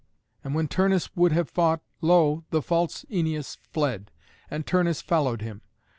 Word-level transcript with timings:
And 0.43 0.55
when 0.55 0.67
Turnus 0.67 1.15
would 1.15 1.31
have 1.31 1.47
fought, 1.47 1.79
lo! 2.01 2.43
the 2.49 2.63
false 2.63 3.05
Æneas 3.11 3.59
fled, 3.71 4.09
and 4.49 4.65
Turnus 4.65 4.99
followed 4.99 5.43
him. 5.43 5.61